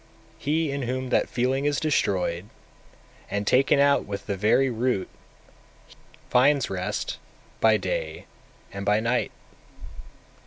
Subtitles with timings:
[0.41, 0.51] 250.
[0.51, 2.49] He in whom that feeling is destroyed,
[3.29, 5.07] and taken out with the very root,
[6.27, 7.19] finds rest
[7.59, 8.25] by day
[8.73, 9.29] and by night.